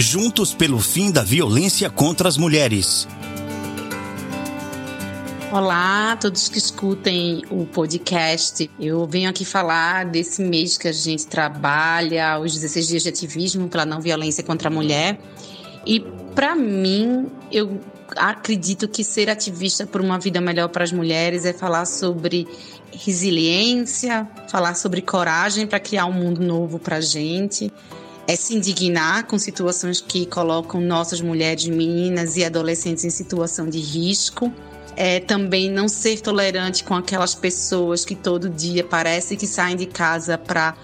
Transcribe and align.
Juntos 0.00 0.54
pelo 0.54 0.78
fim 0.78 1.10
da 1.10 1.24
violência 1.24 1.90
contra 1.90 2.28
as 2.28 2.36
mulheres. 2.36 3.08
Olá 5.50 6.16
todos 6.20 6.48
que 6.48 6.56
escutem 6.56 7.42
o 7.50 7.66
podcast. 7.66 8.70
Eu 8.78 9.08
venho 9.08 9.28
aqui 9.28 9.44
falar 9.44 10.04
desse 10.04 10.40
mês 10.40 10.78
que 10.78 10.86
a 10.86 10.92
gente 10.92 11.26
trabalha, 11.26 12.38
os 12.38 12.54
16 12.54 12.86
dias 12.86 13.02
de 13.02 13.08
ativismo 13.08 13.68
pela 13.68 13.84
não 13.84 14.00
violência 14.00 14.44
contra 14.44 14.68
a 14.68 14.70
mulher. 14.70 15.18
E 15.84 15.98
para 16.32 16.54
mim, 16.54 17.26
eu 17.50 17.80
acredito 18.16 18.86
que 18.86 19.02
ser 19.02 19.28
ativista 19.28 19.84
por 19.84 20.00
uma 20.00 20.16
vida 20.16 20.40
melhor 20.40 20.68
para 20.68 20.84
as 20.84 20.92
mulheres 20.92 21.44
é 21.44 21.52
falar 21.52 21.86
sobre 21.86 22.46
resiliência, 22.92 24.28
falar 24.48 24.76
sobre 24.76 25.02
coragem 25.02 25.66
para 25.66 25.80
criar 25.80 26.06
um 26.06 26.12
mundo 26.12 26.40
novo 26.40 26.78
para 26.78 26.98
a 26.98 27.00
gente, 27.00 27.72
é 28.28 28.36
se 28.36 28.54
indignar 28.54 29.26
com 29.26 29.38
situações 29.38 30.02
que 30.02 30.26
colocam 30.26 30.82
nossas 30.82 31.18
mulheres, 31.18 31.66
meninas 31.66 32.36
e 32.36 32.44
adolescentes 32.44 33.02
em 33.02 33.08
situação 33.08 33.66
de 33.66 33.78
risco. 33.78 34.52
É 34.94 35.18
também 35.18 35.70
não 35.70 35.88
ser 35.88 36.20
tolerante 36.20 36.84
com 36.84 36.94
aquelas 36.94 37.34
pessoas 37.34 38.04
que 38.04 38.14
todo 38.14 38.50
dia 38.50 38.84
parece 38.84 39.34
que 39.34 39.46
saem 39.46 39.76
de 39.76 39.86
casa 39.86 40.36
para 40.36 40.76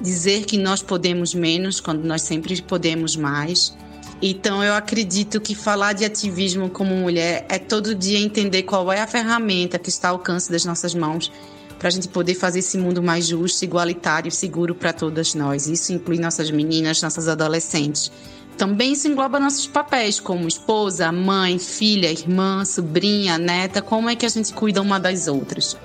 dizer 0.00 0.44
que 0.44 0.58
nós 0.58 0.82
podemos 0.82 1.34
menos 1.34 1.78
quando 1.78 2.02
nós 2.02 2.22
sempre 2.22 2.60
podemos 2.62 3.14
mais. 3.14 3.72
Então 4.20 4.64
eu 4.64 4.74
acredito 4.74 5.40
que 5.40 5.54
falar 5.54 5.92
de 5.92 6.04
ativismo 6.04 6.68
como 6.68 6.96
mulher 6.96 7.46
é 7.48 7.60
todo 7.60 7.94
dia 7.94 8.18
entender 8.18 8.64
qual 8.64 8.92
é 8.92 9.00
a 9.00 9.06
ferramenta 9.06 9.78
que 9.78 9.88
está 9.88 10.08
ao 10.08 10.16
alcance 10.16 10.50
das 10.50 10.64
nossas 10.64 10.96
mãos 10.96 11.30
para 11.78 11.88
a 11.88 11.90
gente 11.90 12.08
poder 12.08 12.34
fazer 12.34 12.58
esse 12.58 12.76
mundo 12.76 13.02
mais 13.02 13.26
justo, 13.26 13.64
igualitário 13.64 14.28
e 14.28 14.32
seguro 14.32 14.74
para 14.74 14.92
todas 14.92 15.34
nós. 15.34 15.68
Isso 15.68 15.92
inclui 15.92 16.18
nossas 16.18 16.50
meninas, 16.50 17.00
nossas 17.00 17.28
adolescentes. 17.28 18.10
Também 18.56 18.92
isso 18.92 19.06
engloba 19.06 19.38
nossos 19.38 19.68
papéis 19.68 20.18
como 20.18 20.48
esposa, 20.48 21.12
mãe, 21.12 21.58
filha, 21.58 22.10
irmã, 22.10 22.64
sobrinha, 22.64 23.38
neta, 23.38 23.80
como 23.80 24.10
é 24.10 24.16
que 24.16 24.26
a 24.26 24.28
gente 24.28 24.52
cuida 24.52 24.82
uma 24.82 24.98
das 24.98 25.28
outras. 25.28 25.76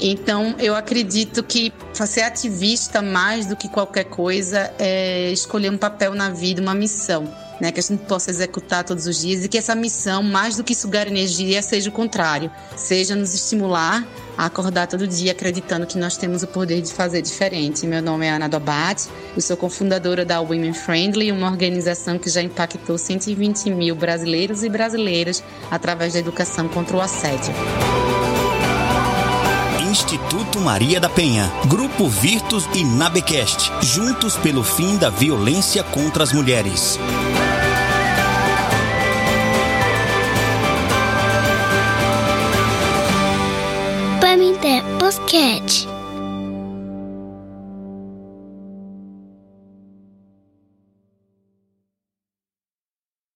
Então, 0.00 0.54
eu 0.58 0.74
acredito 0.74 1.42
que 1.42 1.72
ser 1.92 2.22
ativista 2.22 3.02
mais 3.02 3.46
do 3.46 3.54
que 3.54 3.68
qualquer 3.68 4.04
coisa 4.04 4.72
é 4.78 5.30
escolher 5.30 5.70
um 5.70 5.76
papel 5.76 6.14
na 6.14 6.30
vida, 6.30 6.60
uma 6.60 6.74
missão 6.74 7.28
né, 7.62 7.70
que 7.70 7.78
a 7.78 7.82
gente 7.82 8.00
possa 8.06 8.28
executar 8.28 8.82
todos 8.82 9.06
os 9.06 9.20
dias 9.20 9.44
e 9.44 9.48
que 9.48 9.56
essa 9.56 9.72
missão, 9.76 10.20
mais 10.20 10.56
do 10.56 10.64
que 10.64 10.74
sugar 10.74 11.06
energia, 11.06 11.62
seja 11.62 11.90
o 11.90 11.92
contrário, 11.92 12.50
seja 12.76 13.14
nos 13.14 13.32
estimular 13.32 14.04
a 14.36 14.46
acordar 14.46 14.86
todo 14.86 15.06
dia 15.06 15.32
acreditando 15.32 15.86
que 15.86 15.98
nós 15.98 16.16
temos 16.16 16.42
o 16.42 16.46
poder 16.46 16.80
de 16.80 16.92
fazer 16.92 17.22
diferente. 17.22 17.86
Meu 17.86 18.02
nome 18.02 18.26
é 18.26 18.30
Ana 18.30 18.48
Dobat, 18.48 19.08
eu 19.34 19.42
sou 19.42 19.56
cofundadora 19.56 20.24
da 20.24 20.40
Women 20.40 20.72
Friendly, 20.72 21.30
uma 21.32 21.50
organização 21.50 22.18
que 22.18 22.28
já 22.28 22.42
impactou 22.42 22.98
120 22.98 23.70
mil 23.70 23.94
brasileiros 23.94 24.62
e 24.62 24.68
brasileiras 24.68 25.42
através 25.70 26.14
da 26.14 26.18
educação 26.18 26.68
contra 26.68 26.96
o 26.96 27.00
assédio. 27.00 27.54
Instituto 29.90 30.58
Maria 30.58 30.98
da 30.98 31.10
Penha, 31.10 31.52
Grupo 31.68 32.08
Virtus 32.08 32.66
e 32.74 32.82
Nabecast, 32.82 33.70
juntos 33.82 34.36
pelo 34.38 34.64
fim 34.64 34.96
da 34.96 35.10
violência 35.10 35.82
contra 35.84 36.22
as 36.22 36.32
mulheres. 36.32 36.98
Pamité 44.42 44.82
Podcast. 44.98 45.81